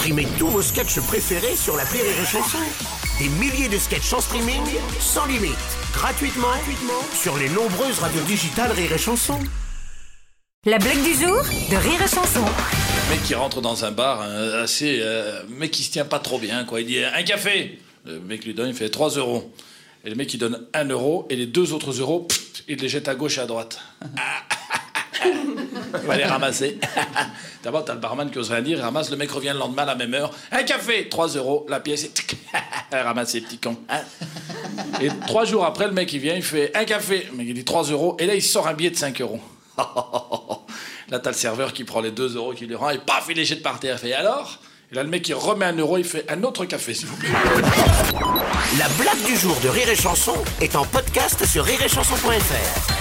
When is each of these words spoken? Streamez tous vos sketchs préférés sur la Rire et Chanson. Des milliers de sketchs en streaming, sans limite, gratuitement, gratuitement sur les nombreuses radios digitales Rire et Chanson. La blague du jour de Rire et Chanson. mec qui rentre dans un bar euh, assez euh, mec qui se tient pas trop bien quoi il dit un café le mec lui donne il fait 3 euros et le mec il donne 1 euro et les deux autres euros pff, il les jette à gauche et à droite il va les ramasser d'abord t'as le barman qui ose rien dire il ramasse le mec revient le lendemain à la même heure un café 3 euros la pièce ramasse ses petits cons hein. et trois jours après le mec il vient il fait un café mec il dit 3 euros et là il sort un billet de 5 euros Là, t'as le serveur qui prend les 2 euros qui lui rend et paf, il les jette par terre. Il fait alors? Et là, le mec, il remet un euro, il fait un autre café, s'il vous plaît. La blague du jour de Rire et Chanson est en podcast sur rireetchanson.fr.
Streamez 0.00 0.26
tous 0.38 0.46
vos 0.46 0.62
sketchs 0.62 0.98
préférés 1.00 1.54
sur 1.56 1.76
la 1.76 1.84
Rire 1.84 2.00
et 2.06 2.24
Chanson. 2.24 2.56
Des 3.18 3.28
milliers 3.28 3.68
de 3.68 3.76
sketchs 3.76 4.14
en 4.14 4.20
streaming, 4.22 4.62
sans 4.98 5.26
limite, 5.26 5.50
gratuitement, 5.92 6.46
gratuitement 6.46 7.02
sur 7.12 7.36
les 7.36 7.50
nombreuses 7.50 7.98
radios 7.98 8.22
digitales 8.22 8.72
Rire 8.72 8.94
et 8.94 8.98
Chanson. 8.98 9.38
La 10.64 10.78
blague 10.78 11.02
du 11.02 11.12
jour 11.12 11.36
de 11.42 11.76
Rire 11.76 12.00
et 12.02 12.08
Chanson. 12.08 12.40
mec 13.10 13.22
qui 13.24 13.34
rentre 13.34 13.60
dans 13.60 13.84
un 13.84 13.90
bar 13.90 14.22
euh, 14.22 14.64
assez 14.64 15.00
euh, 15.02 15.42
mec 15.50 15.70
qui 15.70 15.82
se 15.82 15.90
tient 15.90 16.06
pas 16.06 16.18
trop 16.18 16.38
bien 16.38 16.64
quoi 16.64 16.80
il 16.80 16.86
dit 16.86 17.04
un 17.04 17.22
café 17.22 17.78
le 18.06 18.20
mec 18.20 18.46
lui 18.46 18.54
donne 18.54 18.68
il 18.68 18.74
fait 18.74 18.88
3 18.88 19.10
euros 19.18 19.52
et 20.02 20.08
le 20.08 20.16
mec 20.16 20.32
il 20.32 20.38
donne 20.38 20.66
1 20.72 20.86
euro 20.86 21.26
et 21.28 21.36
les 21.36 21.46
deux 21.46 21.74
autres 21.74 21.92
euros 22.00 22.20
pff, 22.20 22.64
il 22.68 22.78
les 22.78 22.88
jette 22.88 23.08
à 23.08 23.14
gauche 23.14 23.36
et 23.36 23.42
à 23.42 23.46
droite 23.46 23.82
il 25.24 26.06
va 26.06 26.16
les 26.16 26.24
ramasser 26.24 26.78
d'abord 27.64 27.84
t'as 27.84 27.94
le 27.94 28.00
barman 28.00 28.30
qui 28.30 28.38
ose 28.38 28.50
rien 28.50 28.62
dire 28.62 28.78
il 28.78 28.82
ramasse 28.82 29.10
le 29.10 29.16
mec 29.16 29.30
revient 29.30 29.52
le 29.52 29.58
lendemain 29.58 29.82
à 29.82 29.86
la 29.86 29.94
même 29.94 30.14
heure 30.14 30.30
un 30.52 30.62
café 30.62 31.08
3 31.08 31.28
euros 31.28 31.66
la 31.68 31.80
pièce 31.80 32.10
ramasse 32.92 33.30
ses 33.30 33.40
petits 33.40 33.58
cons 33.58 33.78
hein. 33.88 34.00
et 35.00 35.08
trois 35.26 35.44
jours 35.44 35.64
après 35.64 35.86
le 35.86 35.92
mec 35.92 36.12
il 36.12 36.20
vient 36.20 36.34
il 36.34 36.42
fait 36.42 36.76
un 36.76 36.84
café 36.84 37.28
mec 37.34 37.46
il 37.48 37.54
dit 37.54 37.64
3 37.64 37.84
euros 37.84 38.16
et 38.18 38.26
là 38.26 38.34
il 38.34 38.42
sort 38.42 38.66
un 38.68 38.74
billet 38.74 38.90
de 38.90 38.96
5 38.96 39.20
euros 39.20 39.40
Là, 41.10 41.18
t'as 41.18 41.30
le 41.30 41.36
serveur 41.36 41.72
qui 41.72 41.84
prend 41.84 42.00
les 42.00 42.12
2 42.12 42.36
euros 42.36 42.52
qui 42.52 42.66
lui 42.66 42.76
rend 42.76 42.90
et 42.90 42.98
paf, 42.98 43.26
il 43.28 43.36
les 43.36 43.44
jette 43.44 43.62
par 43.62 43.80
terre. 43.80 43.96
Il 43.96 44.08
fait 44.08 44.14
alors? 44.14 44.60
Et 44.92 44.94
là, 44.94 45.02
le 45.02 45.08
mec, 45.08 45.28
il 45.28 45.34
remet 45.34 45.66
un 45.66 45.76
euro, 45.76 45.98
il 45.98 46.04
fait 46.04 46.24
un 46.30 46.42
autre 46.42 46.64
café, 46.64 46.94
s'il 46.94 47.06
vous 47.06 47.16
plaît. 47.16 47.28
La 48.78 48.88
blague 48.90 49.22
du 49.24 49.36
jour 49.36 49.56
de 49.62 49.68
Rire 49.68 49.88
et 49.88 49.96
Chanson 49.96 50.34
est 50.60 50.76
en 50.76 50.84
podcast 50.84 51.44
sur 51.46 51.64
rireetchanson.fr. 51.64 52.99